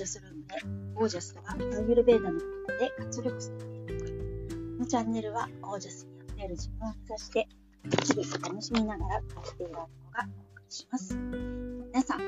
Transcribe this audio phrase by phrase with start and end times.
[0.00, 0.54] ジャスルームで、
[0.94, 3.58] ゴージャスとはアーユルベーダのことで活力する
[4.78, 7.46] このチャンネルはゴージャスにあふれる自分を目指して、
[7.84, 11.14] 日々楽しみながら暮らしている子がお送りします。
[11.14, 12.18] 皆さん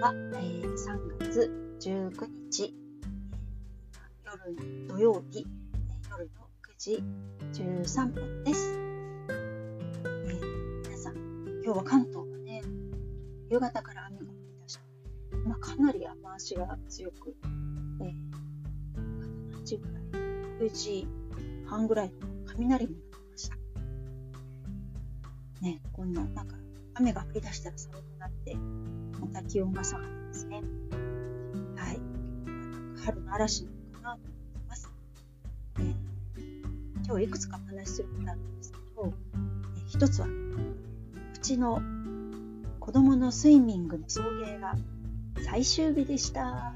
[0.00, 2.74] は、えー、3月19日、
[4.24, 5.46] 夜土曜日、
[6.10, 7.04] 夜の9時
[7.62, 8.76] 13分です。
[9.28, 11.14] えー、皆さん、
[11.64, 12.60] 今日は関東はね、
[13.48, 14.03] 夕方から、
[15.46, 17.36] まあ、かなり雨足が強く、
[18.00, 20.02] えー、8時ぐらい、
[20.60, 21.06] 9時
[21.66, 22.14] 半ぐらいの
[22.46, 23.56] 雷も鳴りました。
[25.60, 26.56] ね、こんな、なんか、
[26.94, 28.54] 雨が降り出したら寒くなって、
[29.20, 30.62] また気温が下がりますね。
[31.76, 32.00] はい。
[33.04, 34.90] 春の嵐なのかなと思います。
[35.78, 35.96] ね
[37.06, 41.82] 今日いくつかお話しすることあるんですけど、え一つは、うちの
[42.80, 44.74] 子供のスイミングの送迎が
[45.54, 46.74] 最終日でした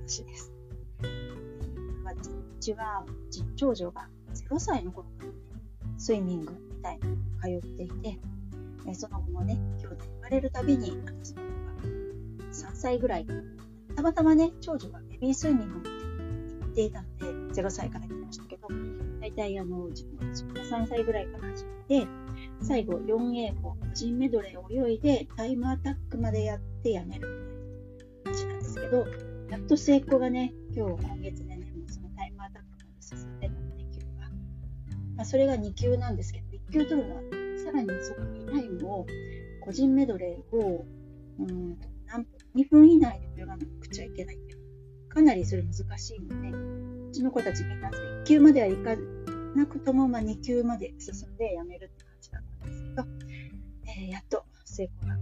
[0.00, 0.50] 話です。
[1.02, 4.08] うちは実長女が
[4.48, 5.32] 0歳の頃から、ね、
[5.98, 7.16] スイミングみたいなの
[7.60, 8.18] 通っていて、
[8.94, 11.48] その後もね、兄弟生まれるたびに、私の子
[11.82, 11.92] が
[12.50, 13.26] 3歳ぐらい、
[13.94, 15.84] たまたまね、長女がベビースイミングに
[16.62, 17.26] 行っていたので、
[17.60, 18.68] 0歳から行ってましたけど、
[19.20, 22.08] 大体あの自分が3歳ぐらいから始めて、
[22.62, 27.28] 最後 4A 個個人メドレーを泳いでタイムアタックまでやってやめる
[28.24, 29.06] みたいな感じなんですけど、
[29.50, 34.30] やっと成功がね、今日今月でね、もうそのタイムアタックまで進んでたので、級が。
[35.16, 37.22] まあ、それが2級なんですけど、1級取るのは、
[37.64, 39.06] さらにそこにタイムを、
[39.64, 40.84] 個人メドレーを、
[41.38, 44.38] うん何分、2分以内で泳がなくちゃいけない
[45.10, 46.50] かなりそれ難しいので、
[47.08, 48.96] うちの子たちみんな1級まではいか
[49.56, 51.99] なくとも、まあ、2級まで進んでやめるって
[54.00, 55.18] えー、やっと成功がっ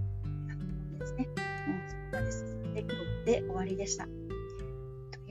[0.98, 1.26] たですね。
[1.26, 4.04] もうそこまで進んで今日で終わりでした。
[4.04, 4.12] と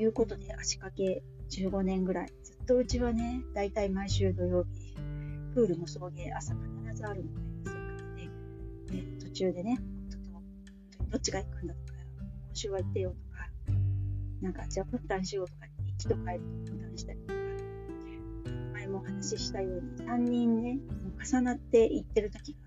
[0.02, 4.96] いうことで、足掛け15年ぐらい、ずっとうちはね、だいたい毎週土曜日、
[5.56, 9.78] プールの送迎朝必ずあるみたいな生活で、で途中でね、
[10.10, 12.00] ちょっとどっちが行くんだとか、
[12.48, 13.48] 今週は行ってよとか、
[14.42, 17.40] なんかじゃあ分担しようとか、一度帰ると分担したりとか、
[18.74, 20.80] 前もお話ししたように3人ね、
[21.26, 22.67] 重なって行ってる時が、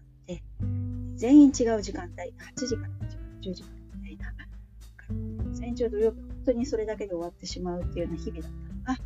[1.21, 8.99] 全員違う時間帯、8時から9時から10時からみたいな、全長土曜日、本当にそれだけで終わってしまうっていうような日々だったのが、や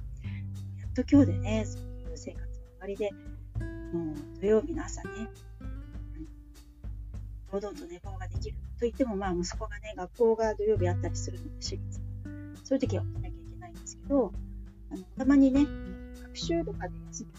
[0.87, 3.11] っと今日でね、そういう生活の終わりで、
[3.93, 5.29] もう土曜日の朝ね、
[7.51, 12.01] 堂々と寝坊ができると言っても、まあ、息子がね、学校が土曜日あったりするので、私立
[12.63, 14.33] そういう時は起きなきゃいけないんですけど、
[14.93, 15.67] あのたまにね、
[16.23, 17.31] 学習とかで休む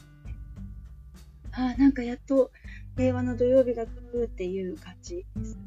[1.54, 2.52] ああ、なんかやっと
[2.98, 5.58] 平和の土曜日が来るっていう感じです。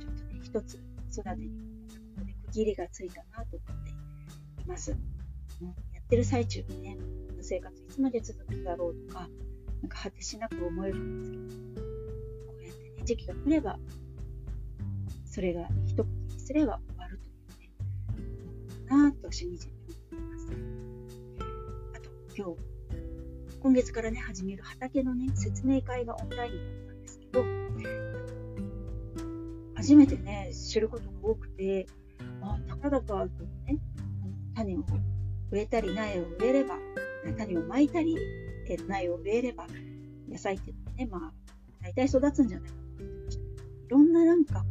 [0.00, 0.78] ちょっとね、一つ
[1.14, 3.90] 子育てにここで区切りがついたなと思って
[4.62, 4.92] います。
[5.60, 6.96] うん、やってる最中にね、
[7.42, 9.28] 生活いつまで続くだろうとか、
[9.82, 11.86] なんか果てしなく思えるんですけど、
[12.46, 13.78] こうやってね、時期が来れば、
[15.26, 17.28] それが一区切りすれば終わると
[17.62, 17.68] い
[18.16, 20.46] うね、なぁとしみじみ思っています。
[21.94, 22.77] あと、今日、
[23.60, 27.44] 今月からね、始める畑のね、説明会がオンラインだったんですけど、
[29.74, 31.86] 初めてね、知ることが多くて、
[32.40, 33.78] あたかだかこうね、
[34.54, 34.84] 種を
[35.50, 36.76] 植えたり苗を植えれば、
[37.36, 38.16] 種をまいたり、
[38.86, 39.66] 苗を植えれば、
[40.30, 41.32] 野菜っていうのはね、まあ、
[41.82, 43.42] 大体育つんじゃないかと思ってました。
[43.42, 43.46] い
[43.88, 44.64] ろんななんか、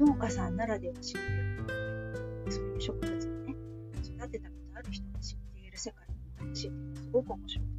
[0.00, 3.14] 農家さんならでは知ってる、そういう植物を
[3.44, 3.54] ね、
[4.02, 6.72] 育てたことある人が知っている世界の話、す
[7.12, 7.75] ごく面白くて、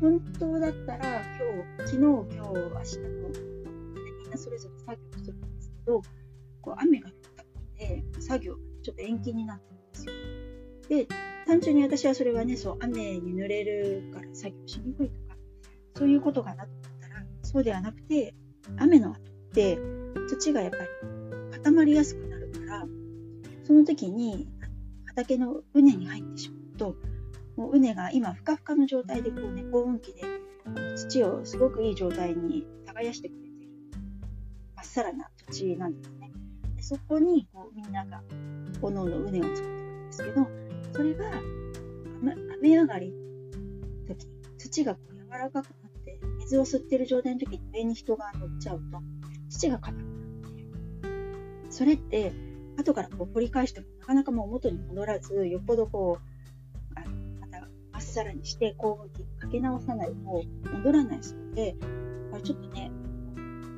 [0.00, 3.08] 本当だったら今日、昨日、今日、明日と、
[4.22, 6.02] みんなそれぞれ作業するんですけど、
[6.60, 10.12] こう雨が降ったことで作業がちょっと延期になってるんですよ。
[10.88, 11.08] で、
[11.46, 15.36] 単純に私はそれはね、そう雨に濡れるから作業しにくいとか、
[15.96, 18.34] そういうことかなと思ったら、そうではなくて、
[18.78, 19.78] 雨の後って
[20.28, 20.84] 土がやっぱり
[21.52, 22.86] 固まりやすくなるから、
[23.64, 24.48] その時に
[25.06, 26.96] 畑の畝に入ってしまうと、
[27.56, 30.22] もう畝が今ふかふかの状態でこうね高温機で
[30.96, 33.68] 土をすごくいい状態に耕してくれている。
[34.76, 36.32] まっさらな土地なんですね。
[36.76, 38.22] でそこにこうみんなが
[38.82, 40.46] おのおの畝を作ってるんですけど
[40.92, 41.30] それが
[42.60, 43.12] 雨上がり
[44.08, 44.26] の時
[44.58, 49.02] 土がこう柔らかくなって水を吸ってる状態の時に上に人が乗っちゃうと
[49.50, 50.72] 土が硬くなっている
[51.70, 52.32] それって
[52.76, 56.33] 後からこう掘り返してもなかなかもう元に戻らずよっぽどこう
[58.14, 61.74] さらにして交互期かけ直さないと戻らないそうで、
[62.44, 62.92] ちょっとね、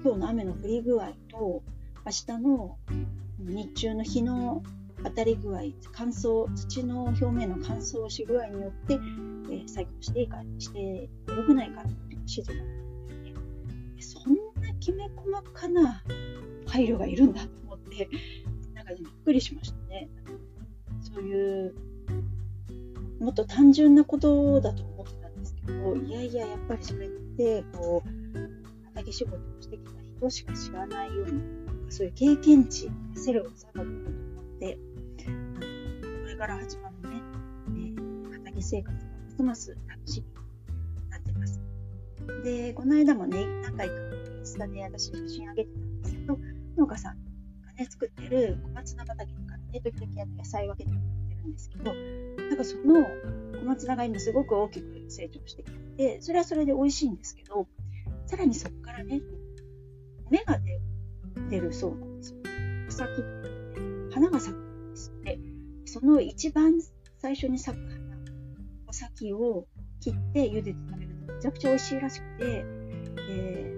[0.05, 1.63] 今日の雨の降り具合と
[2.05, 2.77] 明日の
[3.39, 4.63] 日中の日の
[5.03, 16.03] 当たり具合乾燥土の表面の乾燥し具合によって、えー、作業していいかしてよくないかっていう指示があってそんなきめ細かな
[16.67, 18.09] 配慮がいるんだと思って
[18.75, 20.11] なんか、びっくりしましたね。
[21.01, 21.75] そういう
[23.27, 28.39] もっと単純なことだと思ってたんですけどいやいややっぱりそれってこう
[28.85, 31.43] 畑仕事をしてきた人しか知らないような
[31.89, 33.99] そういう経験値せる技だと思っ
[34.61, 34.79] て
[35.25, 37.21] これから始まるね、
[38.31, 41.61] え、畑生活がますます楽しみになってます。
[42.45, 43.95] で、この間もね、何回か
[44.39, 46.39] インスタで私写真あげてたんですけど、
[46.77, 47.17] 農家さん
[47.65, 51.93] がね、作ってる小松菜畑からね、時々野菜分けてもらってるんですけど、
[52.49, 53.07] なんかその
[53.61, 57.67] 小松菜が今すごく大きく成長してきて、それはそれで美味しいんですけど、
[58.27, 59.21] さらにそこからね、
[60.31, 60.59] 芽が
[61.49, 62.39] 出るそうなんですよ。
[62.89, 63.23] 草木
[64.13, 65.39] 花が咲くんですって。
[65.85, 66.75] その一番
[67.19, 67.97] 最初に咲く花、
[68.89, 69.67] お先を
[70.01, 72.65] 切って茹でて食べるとめちゃくちゃ美味しいらしくて、
[73.31, 73.75] え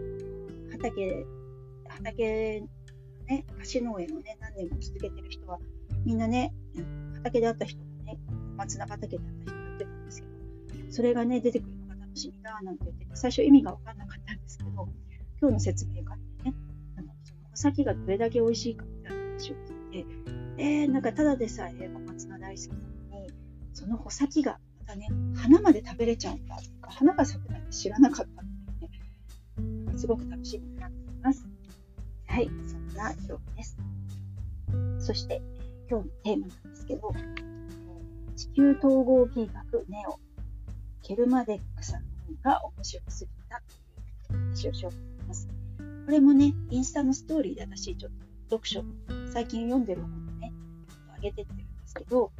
[0.68, 1.26] ー、畑、
[1.86, 2.62] 畑
[3.28, 5.58] ね、菓子農園をね、何年も続けてる人は、
[6.04, 6.54] みんなね、
[7.16, 7.78] 畑で会った人、
[8.58, 10.26] 松菜畑で会った人が言ってたんですけ
[10.82, 14.70] ど、それがね、出てくるのが楽しみだなんて言って、最初意味が分かんなかったんですけど、
[15.40, 16.54] 今日の説明会でね、
[16.96, 20.06] あのその穂先がどれだけ美味しいかみたいな話を聞いて、
[20.58, 22.74] えー、なんかただでさえ小松菜大好きな
[23.16, 23.30] のに、
[23.72, 28.48] その穂先がまたね、花まで食べれちゃうんだとか、花が咲くなんて知らなかったの
[28.80, 28.88] で
[29.88, 31.46] ね、すごく楽しみになっています。
[32.26, 33.76] はい、そんな今日です。
[34.98, 35.40] そして、
[35.88, 37.12] 今日のテーマなんですけど、
[38.38, 40.20] 地球統合計画ネオ、
[41.02, 42.04] ケルマデックさん
[42.44, 43.60] が面白すぎた
[44.28, 45.48] という話をしようと思います。
[46.06, 48.12] これもね、インスタのストーリーで私、ちょっ
[48.48, 48.84] と読書、
[49.32, 50.52] 最近読んでる本をね、
[51.16, 52.30] 上げてってるんですけど、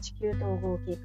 [0.00, 0.96] 地球統合計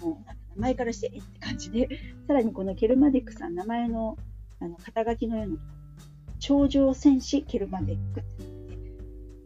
[0.00, 0.06] 画。
[0.06, 1.88] もうなんか名前からしてえって感じで、
[2.26, 4.18] さらにこのケルマデックさん、名前の
[4.60, 5.56] あの肩書きのような
[6.38, 8.44] 頂上戦士ケルマデックって、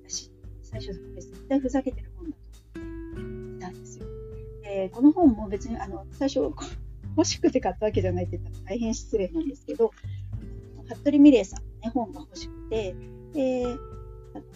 [0.08, 2.42] 私、最初、絶対ふざけてる本だと。
[4.82, 6.40] で、この本も別に、あの、最初、
[7.16, 9.90] 欲しくて買ったわけじゃないって言ったら大変失礼なんですけど、
[10.86, 12.96] 服部美玲さんの、ね、本が欲しくて、
[13.32, 13.66] で、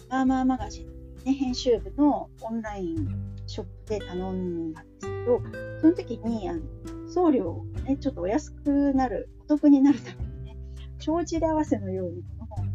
[0.09, 5.41] マーマーマガジン、ね、編集部のオンラインショップで頼んだんですけど、
[5.81, 6.61] その時にあの
[7.07, 10.57] 送料がね、ちょっとお安くなる、お得になるためにね、
[10.97, 12.67] 帳尻合わせのようにこの本、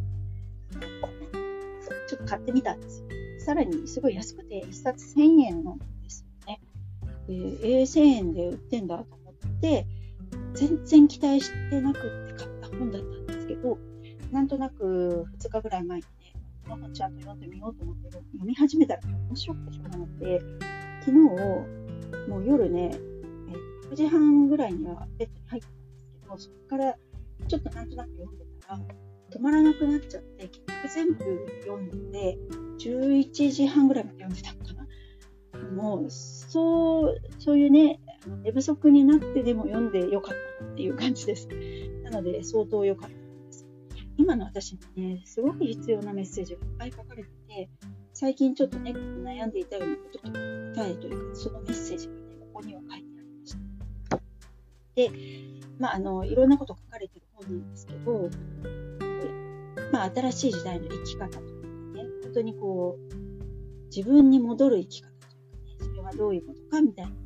[2.07, 3.09] ちょっと買ってみたんですよ。
[3.41, 5.92] さらにすごい安くて、1冊1000円なんですよね。
[5.92, 5.92] で、
[7.33, 9.87] えー、1000円で売ってんだと思って、
[10.55, 13.79] 全然期待してなくって買った本だったんですけど、
[14.31, 16.09] なんとなく2日ぐらい前にね、
[16.65, 20.41] この本ちゃんと読んでみようと思って読み始めたら面白くてしょうがなくて、
[21.01, 21.19] 昨日、
[22.29, 22.99] もう夜ね、
[23.91, 25.77] 9時半ぐらいにはベッドに入ったんで
[26.07, 26.97] すけど、そこから
[27.49, 28.81] ちょっとなんとなく読んでたら、
[29.31, 32.39] 止まらなくなっちゃって、結局全部読んで、
[32.79, 34.82] 11時半ぐらいまで読んでたのかな。
[35.73, 38.01] も、そう、そういうね、
[38.43, 41.49] 寝不足になってでも読んでよかったっていう感じです。
[42.05, 43.67] なので、相当良かったです。
[44.17, 47.71] 今の私にね、すごく必要なメッセージがいっぱい書かれてて、
[48.13, 50.31] 最近ちょっとね、悩んでいたようなこととか、
[50.75, 53.57] 答えというか、そのメッセージがね、ここには書いてありまし
[54.09, 54.21] た。
[54.95, 55.11] で、
[55.79, 58.31] まあ、あの、いろんなこと書かれてる本なんですけど、
[59.93, 61.45] まあ、新しい時代の生き方とか
[61.95, 65.12] ね、本当にこう、自分に戻る生き方、
[66.17, 67.17] どういうことかみたいなこ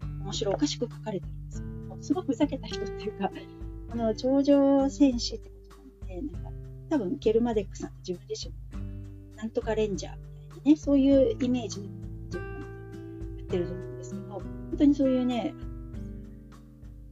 [0.00, 1.72] とがね面白おかしく書かれてるんですよ。
[2.02, 3.30] すごくふざけた人っていうか、
[3.90, 6.50] あの、頂上戦士ってことなので、なんか、
[6.90, 11.88] 多分、ケルマデックさんって自分自身も、なんとかレンジャーみたいなね、そういうイメージで
[12.26, 14.42] 自分言ってると思うんですけど、本
[14.78, 15.54] 当にそういうね、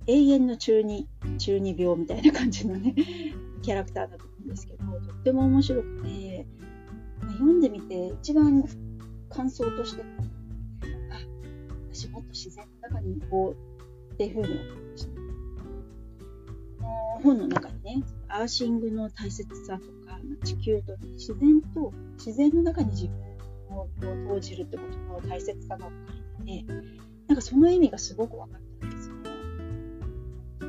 [0.06, 2.94] 永遠の中二、中二病みたいな感じのね、
[3.62, 6.46] キャラクターだと思うんですけど、とっても面白くて、
[7.32, 8.64] 読んでみて一番
[9.28, 10.02] 感想として
[12.00, 13.54] 私もっと自然の中に行こ
[14.10, 15.10] うっていうふうに思いました。
[15.10, 15.20] こ
[16.82, 23.08] の本の中にね、アーシングの大切さとか、地球と自然と自然の中に自
[23.68, 23.86] 分を
[24.34, 25.92] 投じるってことの大切さが書か
[26.46, 26.72] れてて、
[27.26, 29.30] なんかその意味がすごく分かったんですよね。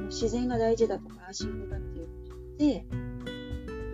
[0.08, 2.84] 自然が大事だとか、アーシングだっていうことって、い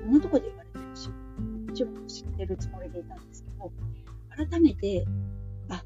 [0.05, 3.71] ろんなとこで言われてるし、もちろん知ってるつもりでいたんですけど、
[4.35, 5.05] 改めて、
[5.69, 5.83] あ、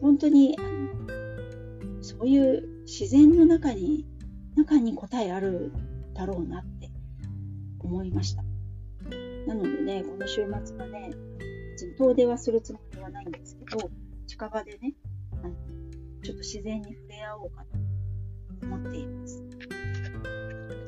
[0.00, 4.06] 本当にあのそういう自然の中に
[4.56, 5.72] 中に答えある
[6.14, 6.90] だろうなって
[7.80, 8.42] 思いました。
[9.46, 11.10] なのでね、この週末はね、
[11.72, 13.90] 別に遠出はするつもりはないんですけど、
[14.26, 14.94] 近場でね、
[15.42, 15.54] あの
[16.22, 17.64] ちょっと自然に触れ合おうかな
[18.60, 19.42] と思っています。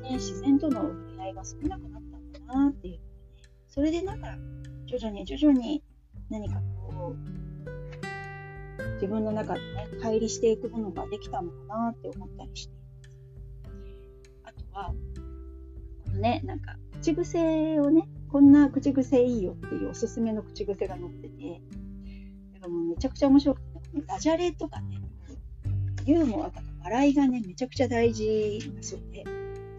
[0.03, 3.01] ね、自然との触れ合いが少なくなったんだなっていう、ね、
[3.69, 4.29] それでなんか
[4.87, 5.83] 徐々に徐々に
[6.31, 7.44] 何かこう
[9.05, 12.75] 自分の中でね乖離していくものができたのかなって思ったりして。
[14.45, 14.95] あとは
[16.07, 21.61] このねなんか口癖をねこんな口癖いいよっていうおすすめの口癖が載ってて
[22.55, 23.67] だかもうめちゃくちゃ面白くて
[24.07, 25.01] ダジャレとかね
[26.07, 29.25] ユーモアとか笑いがねめちゃくちゃ大事だそうで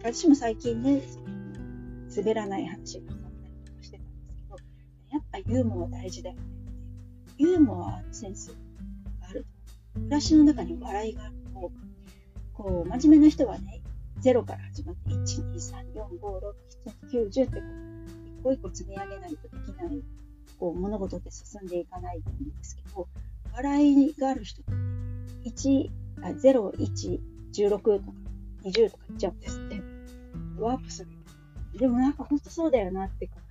[0.02, 1.02] 私も最近ね
[2.16, 3.16] 滑らない話が
[5.10, 6.42] やっぱユーモア大事だよね。
[7.38, 8.65] ユーモアのセンス。
[9.96, 11.72] 暮らしの中に笑いがあると、
[12.54, 13.82] こう、真面目な人はね、
[14.22, 17.60] 0から始まって、1、2、3、4、5、6、7、9、10って
[18.42, 20.02] こう、一個一個積み上げないとできない、
[20.58, 23.08] こう、物事って進んでいかないと思うんですけど、
[23.54, 24.72] 笑いがある人って、
[25.50, 25.90] 1、
[26.22, 27.20] あ0、1、
[27.52, 28.12] 16とか
[28.64, 29.82] 20とかいっちゃうんですって。
[30.58, 31.10] ワープする。
[31.78, 33.46] でもなんか本当そうだよなってこう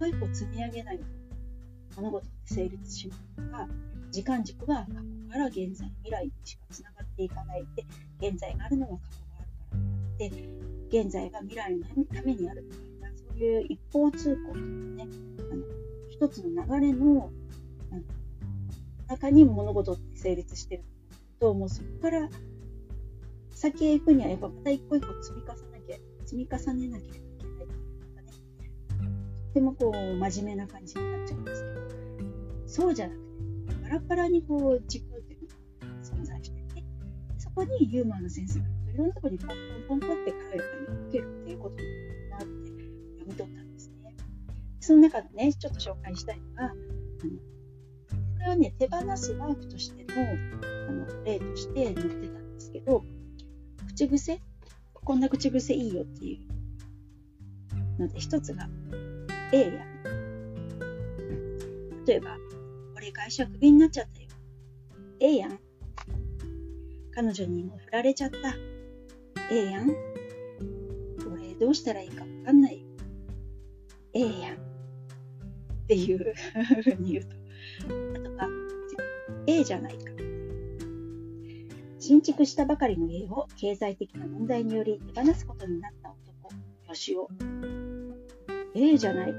[0.00, 1.04] 個一個積み上げないと
[1.96, 3.68] 物事って成立しないとか
[4.10, 7.84] 時間軸は過去から現在未来にしかつながっていかないで
[8.28, 10.34] 現在があるのは過去があるか
[10.88, 15.06] らで現在が未来のためにあるみたいなそういう一方通行というね
[15.52, 15.62] あの
[16.10, 17.30] 一つの流れの
[19.06, 20.84] 中に物事って成立してる
[21.40, 22.28] ともうそこから
[23.50, 27.30] 先へ行くにはやっぱまた一個一個積み重ねなきゃ積み重ねなきゃいけない
[29.50, 31.80] ってもこう真面目な感じになっちゃうんですけど。
[32.70, 33.29] そうじゃなくて
[33.90, 36.84] ラバラにこう軸っていうのが存在してて
[37.38, 39.48] そこにユーモアのセンスがいろんなところにポン
[39.88, 41.82] ポンポンポンって軽やかに受けるっていうことに
[42.30, 44.14] なって読み取ったんですね。
[44.80, 46.78] その中でねちょっと紹介したいのがあのこ
[48.40, 50.22] れはね手放すワークとしての
[50.88, 53.04] あの例として載ってたんですけど
[53.88, 54.40] 口癖。
[55.02, 56.50] こんな口癖いいよっていう。
[58.00, 58.68] ので一つが
[59.52, 59.70] A や。
[62.06, 62.36] 例えば、
[63.00, 64.28] 俺会社クビになっちゃったよ。
[65.20, 65.58] ええやん。
[67.12, 68.36] 彼女にも振られちゃった。
[69.50, 69.90] ええやん。
[71.32, 72.84] 俺どうしたらいいかわかんない。
[74.12, 74.56] ええやん。
[74.56, 74.58] っ
[75.88, 76.34] ていう
[76.82, 77.36] ふうに言うと。
[78.18, 78.48] あとは、
[79.46, 80.00] ええじゃないか。
[81.98, 86.54] 新築したばかりの家を経済的な問題により手放すことになった男、
[86.86, 87.30] よしお。
[88.74, 89.34] ええじゃない。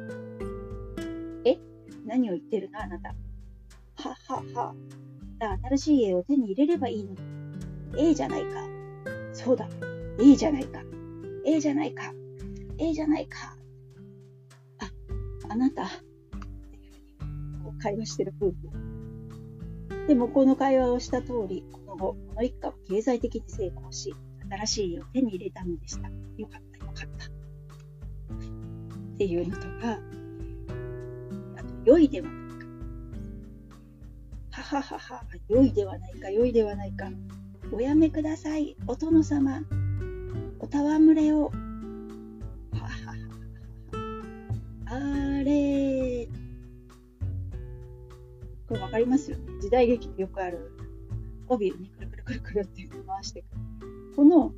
[1.46, 1.60] え？
[2.08, 2.82] 何を言ってるの？
[2.82, 3.13] あなた。
[4.32, 4.76] ははは。
[5.70, 7.24] 新しい絵を手に入れればいいのだ。
[7.98, 8.48] ええじゃないか。
[9.34, 9.68] そうだ。
[10.20, 10.82] ええじゃないか。
[11.46, 12.14] ええじゃないか。
[12.78, 13.58] ええじゃないか。
[14.80, 14.90] あ、
[15.50, 15.90] あなた。
[17.82, 18.56] 会話してる夫婦。
[20.08, 24.16] でもこの会話をした通り、この後、この一家は経済的に成功し、
[24.50, 26.08] 新しい絵を手に入れたのでした。
[26.38, 27.26] よかった、よかった。
[27.26, 30.00] っていうのとか、
[31.58, 32.40] あと、良いでは。
[34.72, 37.12] ははは、良いではないか、良いではないか。
[37.74, 39.60] おやめください、お殿様。
[40.60, 41.51] お戯れを。
[42.72, 43.16] ははは。
[44.86, 46.30] あれ
[48.66, 49.32] これ分かります？
[49.32, 49.44] よね。
[49.62, 50.72] 時代劇でよくある
[51.50, 53.48] 帯をね、くるくるくるくるって回していく。
[54.16, 54.54] この、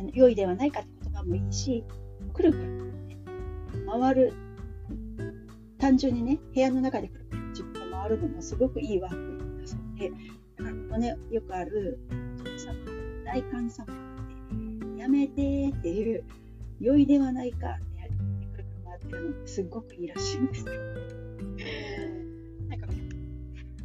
[0.00, 1.84] あの良いではないかって言葉もいいし、
[2.34, 2.92] くるくる
[3.86, 4.32] 回る
[5.78, 7.19] 単純にね部屋の中でくる
[8.02, 11.98] くるのもすごくいいワークだそうでだからここねよくある
[13.24, 13.96] 大観様っ
[14.96, 16.24] てやめてっていう
[16.80, 18.08] 良いではないかってやっ
[18.40, 20.72] てくるくる回ってるのすごくいいらしいんですよ。
[22.68, 22.86] なんか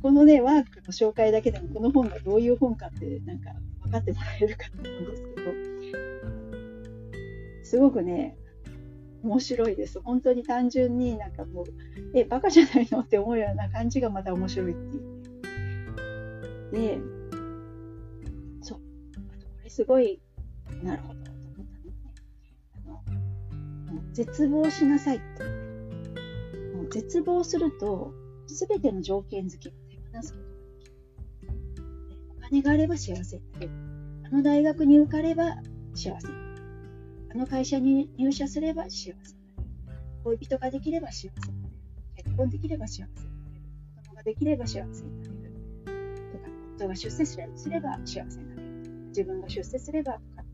[0.01, 3.51] このねワークの紹介だけでもこの本がどういう本かってなんか
[3.83, 5.35] 分かってもらえるかと思うんですけど
[7.63, 8.37] すごくね
[9.25, 9.99] 面白いです。
[10.01, 11.65] 本当に単純になんかもう、
[12.13, 15.15] え、バカじゃないのって思うような感じがまた面白いっていう。
[16.71, 16.99] で、
[18.61, 18.79] そう。
[19.33, 20.21] あとこれすごい、
[20.83, 24.07] なるほどと思ったのね。
[24.13, 25.43] 絶望しなさいって。
[26.75, 28.13] もう絶望すると、
[28.45, 30.93] すべての条件付きを手放すことができる。
[32.37, 33.73] お金があれば幸せになれる。
[34.25, 35.55] あの大学に受かれば
[35.95, 36.44] 幸せになる。
[37.35, 39.09] あの会社に入社すれば幸せ。
[39.09, 39.13] に
[39.85, 39.99] なる。
[40.23, 41.51] 恋人ができれば幸せ。
[41.51, 41.73] になる。
[42.15, 43.01] 結婚できれば幸せ。
[43.01, 43.65] になれる。
[43.97, 45.03] 子供ができれば幸せ。
[45.03, 45.53] になれる。
[46.31, 47.45] とか、夫が出世すれ
[47.81, 48.39] ば幸せ。
[48.39, 49.07] になれる。
[49.07, 50.45] 自分が出世すればとか。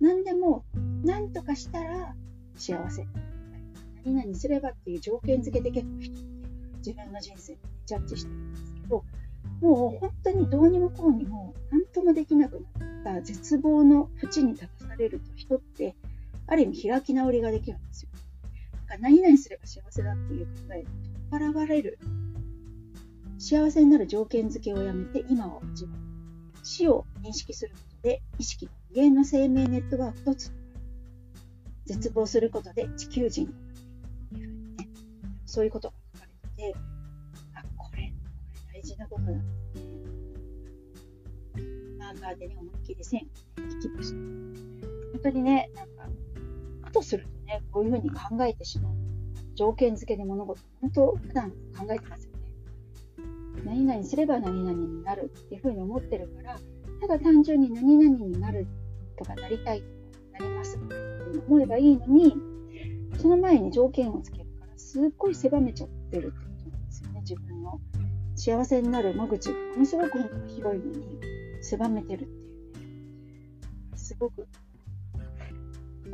[0.00, 0.64] 何でも、
[1.04, 2.14] 何とかしたら
[2.56, 3.02] 幸せ。
[3.02, 4.28] になる。
[4.28, 6.24] 何々すればっていう条件付けで結構人って
[6.78, 9.04] 自分の人生にジャッジしてるんですけど
[9.60, 12.66] もう本当にどうにもこうにも何ともできなく
[13.04, 15.94] なった絶望の淵に立たされると人って
[16.46, 18.10] ある意味開き直りができるんですよ。
[18.88, 21.98] だか何々すれば幸せだっていう考えに取っ払われる
[23.38, 25.94] 幸せになる条件付けをやめて今を味わう
[26.62, 30.64] 死を認識することで意識の無限の生命ネットワークとつながる
[31.86, 33.62] 絶望することで地球人になっ
[34.30, 34.88] ていうふうにね
[35.44, 36.32] そういうことが書かれ
[36.66, 36.78] てて
[37.54, 39.32] あこれこれ大事なことだ
[41.98, 43.20] マーカーでね思いっきり線
[43.58, 45.88] を、ね、引きました本当にねなん
[46.94, 48.92] とするとねこういうふうに考えてしまう
[49.54, 51.56] 条件付けで物事本当普段考
[51.92, 52.38] えてますよね。
[53.64, 56.58] 何々すれば何々になるっていうふうに思ってるから
[57.00, 58.66] ただ単純に何々になる
[59.18, 59.86] とかなりたいと
[60.38, 60.76] かなります。
[60.76, 60.94] って
[61.48, 62.34] 思えばいいのに
[63.18, 67.20] その前に条件をつけるからすっごい狭めちゃってるってことなんですよね。
[67.20, 67.80] 自分の
[68.36, 71.18] 幸せになる間口がものすごく本当は広いのに
[71.62, 73.96] 狭めてるっていうね。
[73.96, 74.46] すごく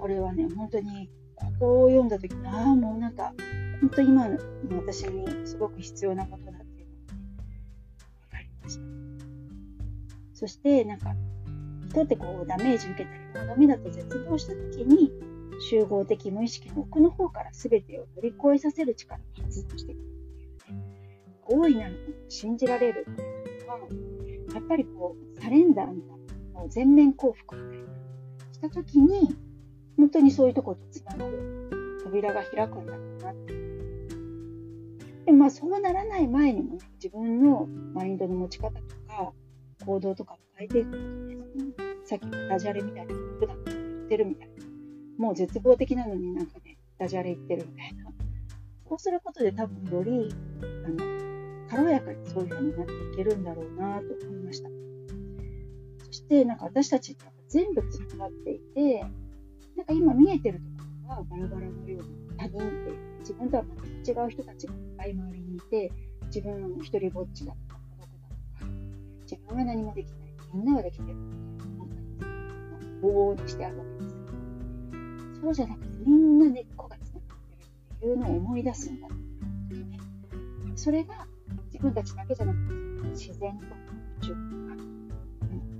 [0.00, 3.35] これはね本当にここを読んだ時にああもうなんか
[3.80, 4.38] 本当今の
[4.76, 7.62] 私にすごく必要なことだっていうのがね
[8.30, 8.83] 分かりました。
[10.35, 11.14] そしてなんか
[11.90, 15.12] 人ってこうダメージ受けたりもうダメだと絶望した時に
[15.69, 20.87] 集合的無意識の奥の方から全てを乗り越えさせる力が発動してくるっていうね
[21.47, 23.25] 大いなるものを信じられるってい
[23.59, 23.80] うのは
[24.54, 26.19] やっぱりこうサレンダーみたい
[26.54, 27.90] なもう全面降伏みたいな
[28.52, 29.37] した時に
[29.97, 33.55] 本当にそういうところとつながる扉が開くんだろうなって。
[35.27, 39.33] でまあそうならない前にもね自分のマインドの持ち方とか
[39.85, 43.75] 行動とかを変えていくことです、ね、さっきのダジャレみたいな普段言
[44.07, 44.55] ってるみたいな。
[45.19, 48.11] もう絶望的なのになんかねダジャレ言ってるみたいな。
[48.85, 50.35] こうすることで多分より
[50.85, 54.69] あの軽やかにそういう風になっていけるんだろうなと思いました。
[56.07, 59.05] そしてなんか私たちって全部つながっていて
[59.80, 63.64] なんか今見えてるところはバラバラのように他人って自分とは
[64.04, 65.90] 全く違う人たちがいっぱい周りにいて
[66.26, 68.71] 自分はもう一人ぼっちだとか孤独だとか
[69.23, 70.19] 自分は何もできない。
[70.52, 71.64] みんなができてるなんか
[73.00, 75.40] 棒にしてあるわけです。
[75.40, 79.08] そうじゃなくてみんな根っこがつながってるっていうのを思い出すんだ
[80.76, 81.26] それが
[81.73, 83.75] 自分たちだけじゃなくて自然とか
[84.21, 84.40] 宇宙とか、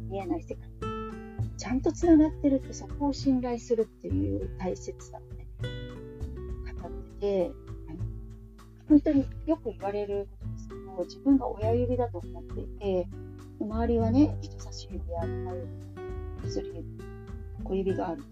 [0.09, 0.90] 見えない世界。
[1.61, 5.47] ちゃんとつながってるってそこを信頼するっていう大切さをね
[6.81, 7.53] 語ってて
[8.89, 13.07] 本当によく言われることですけど自分が親指だと思っていて
[13.61, 16.85] 周りはね人差し指や中指薬指
[17.63, 18.25] 小指がある。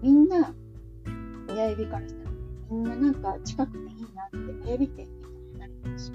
[0.00, 0.54] みんな
[1.50, 2.30] 親指からしたら、
[2.70, 5.06] みんななんか近くていいなって親指って
[5.52, 6.10] 離れてるし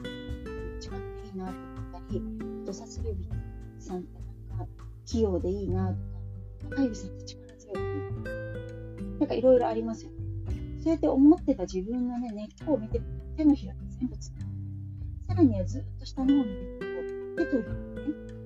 [0.80, 2.22] 近くていいなと思ったり
[2.64, 3.16] 人差し指
[3.78, 4.74] さんってなんか
[5.06, 6.09] 器用でいいなと
[6.60, 7.78] か中指さんって力強い
[9.20, 10.18] なんかいろいろありますよね。
[10.82, 13.02] そうやって思ってた自分のね、根っこを見て
[13.36, 14.50] 手のひらで全部つながる。
[15.28, 16.80] さらにはずっと下の方を見てる
[17.38, 17.80] と、手と指のね、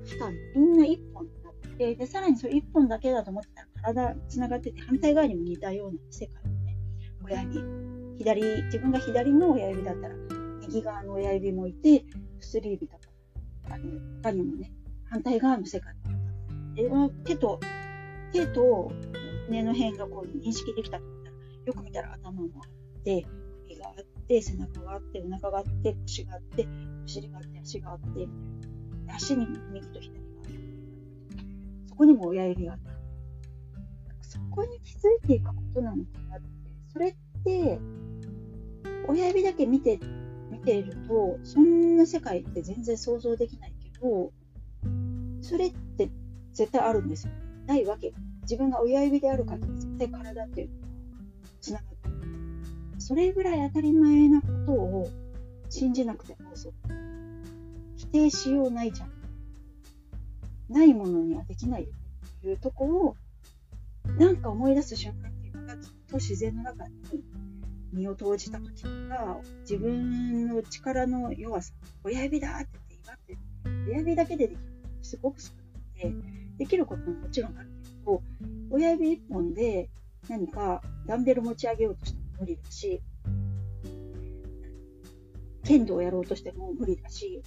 [0.06, 6.78] 期間みんな一本になって、で、さらにそれ一本だけだと思ってたら体つながってて、反対側にも似たような世界のね、
[7.24, 7.62] 親指。
[8.18, 10.16] 左、自分が左の親指だったら、
[10.62, 12.06] 右側の親指もいて、
[12.40, 13.10] 薬指とか、
[13.70, 14.72] あの他にもね、
[15.10, 17.24] 反対側の世界があった。
[17.26, 17.60] 手と
[18.34, 18.92] 手と
[19.48, 20.98] 胸の辺がこう認識できた。
[20.98, 21.04] ら、
[21.66, 23.26] よく見たら頭もあって、
[23.64, 26.68] 首があって、背中があって、お腹があって、腰があって、
[27.04, 28.28] お尻があって、足があって、
[29.16, 30.54] 足に右と左があって、
[31.88, 32.90] そこにも親指があって、
[34.22, 36.48] そこに気づいていくことなのかなって、
[36.92, 37.80] それって、
[39.08, 40.00] 親指だけ見て、
[40.50, 44.32] 見ていると、そんな世界って全然想像できないけど、
[45.42, 46.10] それって
[46.54, 47.34] 絶対あるんですよ。
[47.66, 48.14] ないわけ。
[48.42, 50.88] 自分が親指である限り絶対体っていうのは
[51.62, 52.14] つながってる。
[53.00, 55.10] それぐらい当たり前なことを
[55.70, 56.74] 信じなくてもそう。
[57.98, 59.12] 否定しようないじゃん
[60.70, 61.90] ないものにはできないよ
[62.40, 63.16] っていうとこを
[64.18, 66.94] なんか思い出す瞬間っていうのがずっと自然の中に
[67.94, 71.74] 身を投じた時とか自分の力の弱さ
[72.04, 73.38] 親指だって言って祝って
[73.88, 74.62] 親指だけでできる
[75.02, 76.14] すごく少なくて
[76.58, 78.22] できることももちろんあるけど、
[78.70, 79.90] 親指一本で
[80.30, 83.02] 何かダンベル持ち上げようとしても無理だし、
[85.64, 87.42] 剣道をやろうとしても無理だし、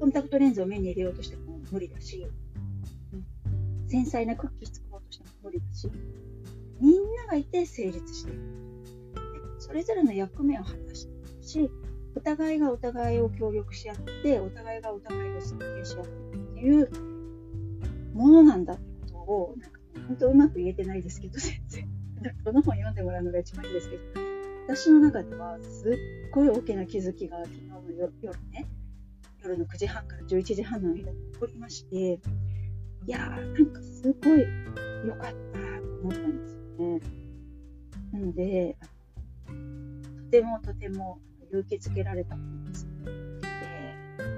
[0.00, 2.26] コンタクトレンズを目に入れようとしても無理だし、
[3.88, 5.90] 繊細なクッキー作ろうとしても無理だし、
[6.80, 8.64] みんながいて成立している。
[9.64, 11.70] それぞれの役目を果たしているし
[12.14, 16.23] お互いがお互いを協力し合ってお互いがお互いを尊敬し合って
[16.64, 16.90] いう
[18.14, 21.88] ものなんだってことをなんか本当うまく言えてないですけど全然
[22.44, 24.02] この本読んでもらうのが一番いいんですけど
[24.66, 27.82] 私の中ではすっごい大きな気づきが昨日の
[28.22, 28.66] 夜ね
[29.42, 31.96] 夜の9時半から11時半の間に起こりまして
[33.06, 34.40] いやーなんかすごい
[35.06, 35.34] 良かったと
[36.02, 37.00] 思ったんですよね。
[38.12, 38.76] なので
[39.46, 41.18] とてもとても
[41.50, 42.36] 勇気づけられた。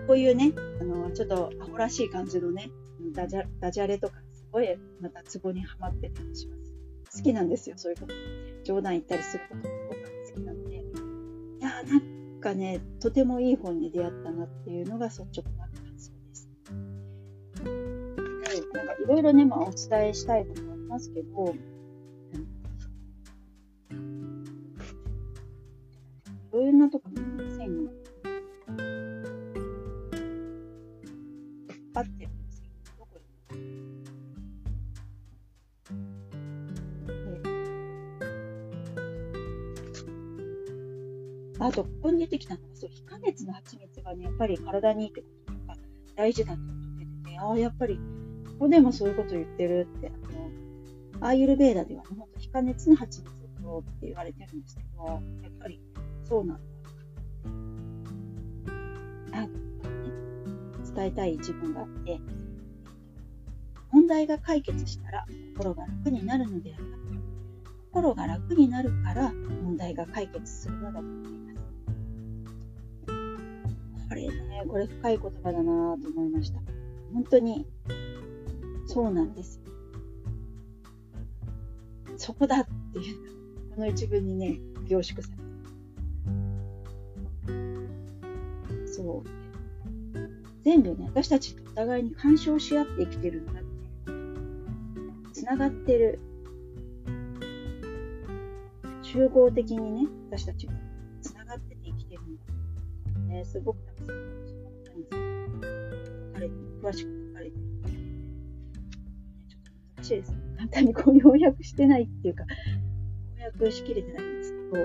[0.06, 2.70] こういうねあのちょっとアホらしい感じのね
[3.12, 7.18] ダジャダジャレとかすごいまたツボにはまってたりします。
[7.18, 8.14] 好きなんですよそういうこと。
[8.64, 10.76] 冗談言ったりすることも僕は好きなんで。
[10.76, 10.80] い
[11.60, 16.50] やーなんかねとてもいい本に出会ったなっていうのが率直な感想です。
[17.62, 21.54] でなんかいろいろね、まあ、お伝えしたいこともありますけど
[41.58, 45.74] あと、ここに出てきたのが、そう、非加熱の蜂蜜がね、やっぱり体にいいってこととか、
[46.14, 48.00] 大事だってこと出てて、ああ、やっぱり、こ
[48.60, 55.18] こでもそういうこと言ってるって、あの、アーユルベーダではね、ほんと非加熱の蜂蜜を取ろうって言われてるんですけど、や
[55.48, 55.80] っぱり、
[56.24, 56.62] そうなんだ。
[59.32, 59.48] あ、
[60.94, 62.20] 伝えたい自分があって、
[63.92, 66.90] 問題が解決したら心が楽になるのではなく、
[67.92, 71.56] 心が楽になるから問題が解決するのだと思います。
[74.08, 76.60] これね、これ深い言葉だなと思いました。
[77.12, 77.66] 本当に
[78.86, 79.60] そうなんです
[82.18, 83.16] そこだっていう
[83.74, 85.36] この一文にね、凝縮され
[88.86, 89.28] そう。
[90.62, 93.65] 全部ね、私たちお互いに干渉し合って生きてるんだ。
[95.46, 96.18] ながってる。
[99.00, 100.72] 集合的にね、私たちが
[101.22, 102.36] つながってて生きてるん
[103.28, 104.06] だね、すごくたくさん、
[104.44, 110.38] そのことについて書かれて詳しく書かれてるので、ちょっと難しいですね。
[110.56, 112.44] 簡単にこう要約してないっていうか、
[113.38, 114.84] 要約しきれてないんですけど、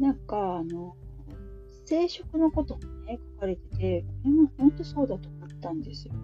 [0.00, 0.96] なんか、あの、
[1.84, 6.14] 生殖のこともね、書かれてて、これも本当そうだと思ったんですよ。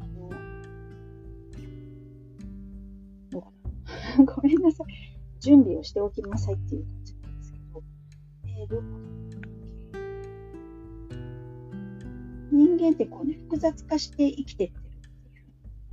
[0.00, 0.30] あの、
[3.30, 3.48] どうか
[4.18, 4.24] な。
[4.24, 4.86] ごめんなさい。
[5.40, 7.82] 準備をしておきなさいっていう感じなんですけど、
[8.46, 8.86] えー、どうか
[12.52, 15.38] 人間ってこうね、複雑化して生きてってるって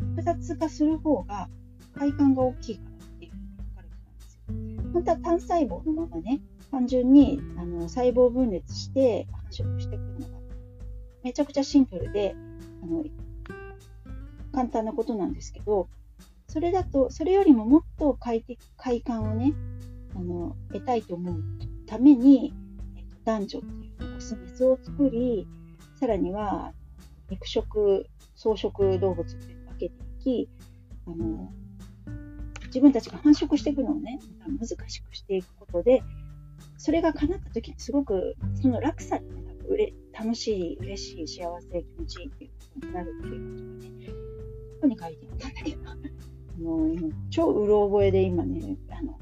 [0.03, 0.09] いう。
[0.11, 1.49] 複雑化する方が
[1.95, 4.91] 快感が大きいからっていうふうに書かれてたんですよ。
[4.93, 10.39] 本当は単細胞のままね、単純にあの細胞分裂して繁殖してくるのが
[11.23, 12.35] めちゃくちゃシンプルで
[12.83, 13.03] あの
[14.53, 15.89] 簡単なことなんですけど
[16.47, 19.53] それだとそれよりももっと快適快感をね
[20.15, 21.43] あの得たいと思う
[21.85, 22.53] ために、
[22.97, 25.47] えっと、男女っていうオスメスを作り
[25.99, 26.73] さらには
[27.29, 30.49] 肉食草食動物って分けていき
[31.05, 31.51] あの
[32.67, 34.19] 自分たちが繁殖していくのをね
[34.59, 36.03] 難しくしていくことで
[36.79, 44.13] それが叶った時にすごくその落差に、ね、うれ楽しい、嬉しい、幸せ、気持ちいいっていうことになるっていうことがね、こ
[44.81, 45.95] こに書いてあったんだけど、あ
[46.57, 49.19] の今超うろ覚えで今ね、あの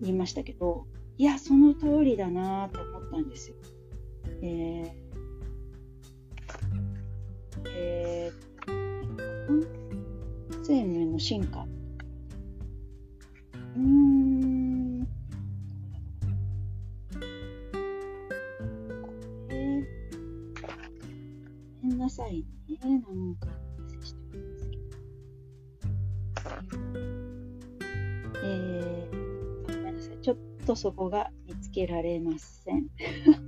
[0.00, 0.86] 言いましたけど、
[1.18, 3.56] いや、その通りだなと思ったんですよ。
[4.40, 5.02] えー
[7.66, 9.66] えー、
[10.62, 11.66] 生命の進化。
[13.76, 14.41] うん
[22.02, 22.78] なさいね。
[22.80, 23.46] なんか、
[24.00, 24.82] してるんですけど。
[28.44, 30.18] えー、ごめんなさい。
[30.20, 30.36] ちょっ
[30.66, 32.88] とそこが見つけられません。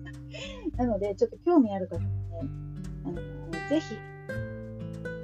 [0.79, 2.09] なので、ちょっと興味ある方はね、
[3.05, 3.21] あの、
[3.69, 3.97] ぜひ、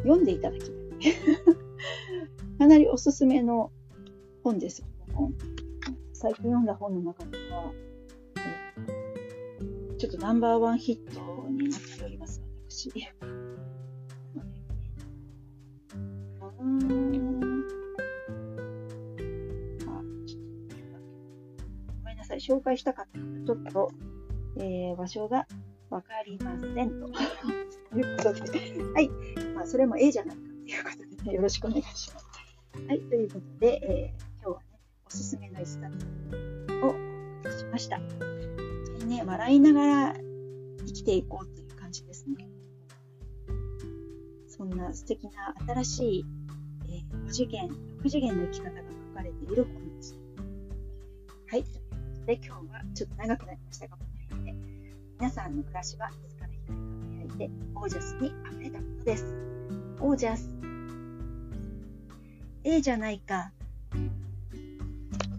[0.03, 0.75] 読んでいただきたい。
[2.59, 3.71] かなりおすすめの
[4.43, 4.85] 本です。
[6.13, 7.73] 最近読んだ本の中では、
[9.99, 12.43] ちょっとナンバーワンヒットになっております。
[12.71, 12.91] し、
[22.51, 23.93] 紹介したかったのちょっと、
[24.57, 25.47] えー、場所が
[25.89, 27.09] わかりませんと。
[27.91, 29.09] と いうことで、はい。
[29.55, 32.27] まあ、それも A じゃないかっていうことで、ね、よろしくお願いします。
[32.89, 33.01] はい。
[33.03, 34.67] ということで、えー、今日はね、
[35.07, 35.87] おすすめの一冊
[36.83, 37.99] をお送りしました。
[37.99, 38.09] 本
[38.99, 42.49] 当にね、笑いながら生きていこうという感じですね。
[44.49, 46.25] そんな素敵な新しい、
[46.89, 47.69] えー、5次元、
[48.03, 50.19] 6次元の生き方が書かれている本です。
[51.47, 51.80] はい。
[52.31, 54.59] ということで、今日はちょっと長くなりましたが、この辺で、
[55.19, 59.35] 皆さんの暮らしは自ら光り輝いて、オージャスに溢れたものです。
[59.99, 60.49] オージャス。
[62.63, 63.51] A じゃないか。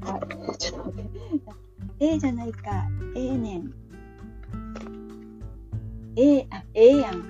[0.02, 0.20] あ、
[0.58, 1.04] ちょっと待っ
[2.00, 2.06] て。
[2.06, 2.88] A じゃないか。
[3.16, 3.74] A 年。
[6.18, 7.24] A、あ、A やん。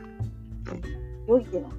[1.28, 1.70] 良いでは。